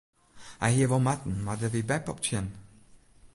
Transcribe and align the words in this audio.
Dat 0.61 0.71
hie 0.75 0.87
wol 0.91 1.03
moatten 1.07 1.35
mar 1.45 1.57
dêr 1.59 1.73
wie 1.75 1.87
beppe 1.89 2.11
op 2.13 2.19
tsjin. 2.21 2.47